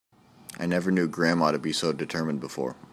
[0.57, 2.75] I never knew grandma to be so determined before.